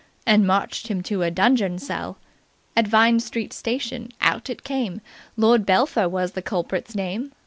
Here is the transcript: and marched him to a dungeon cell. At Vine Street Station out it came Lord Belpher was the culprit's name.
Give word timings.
and 0.25 0.47
marched 0.47 0.87
him 0.87 1.03
to 1.03 1.21
a 1.21 1.29
dungeon 1.29 1.77
cell. 1.77 2.17
At 2.75 2.87
Vine 2.87 3.19
Street 3.19 3.53
Station 3.53 4.09
out 4.19 4.49
it 4.49 4.63
came 4.63 4.99
Lord 5.37 5.63
Belpher 5.63 6.09
was 6.09 6.31
the 6.31 6.41
culprit's 6.41 6.95
name. 6.95 7.33